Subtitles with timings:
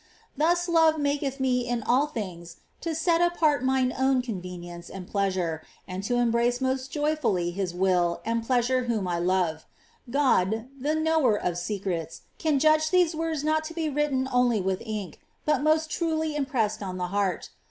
[0.35, 5.59] Thus love mnketh me in all things to set apart mine own convenience and ilea«iire.
[5.87, 9.67] an<l to embrace most joyfully his will and pleasure whom 1 love.
[10.09, 14.79] God, lie knnwor of secrets, can judge these words not to be written only with
[14.79, 15.17] ynke,
[15.47, 17.51] ut most truly impressed on the heart.